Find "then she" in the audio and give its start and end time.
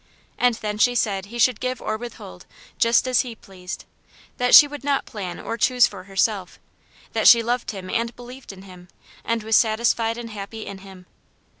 0.55-0.95